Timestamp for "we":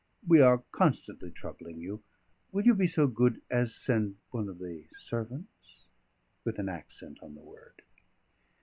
0.27-0.41